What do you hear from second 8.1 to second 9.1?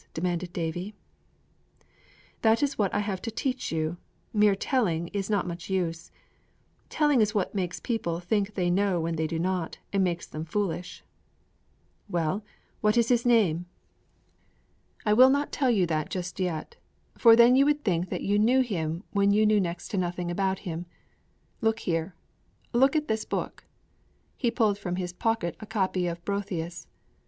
think they know